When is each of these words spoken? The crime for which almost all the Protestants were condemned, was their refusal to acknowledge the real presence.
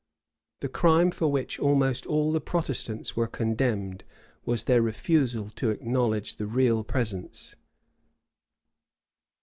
The 0.61 0.67
crime 0.67 1.11
for 1.11 1.27
which 1.31 1.59
almost 1.59 2.07
all 2.07 2.31
the 2.31 2.41
Protestants 2.41 3.15
were 3.15 3.27
condemned, 3.27 4.03
was 4.45 4.63
their 4.63 4.81
refusal 4.81 5.49
to 5.49 5.69
acknowledge 5.69 6.37
the 6.37 6.47
real 6.47 6.83
presence. 6.83 7.55